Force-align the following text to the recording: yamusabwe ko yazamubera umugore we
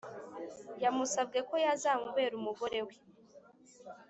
yamusabwe 0.83 1.39
ko 1.49 1.55
yazamubera 1.65 2.33
umugore 2.39 2.79
we 2.87 2.95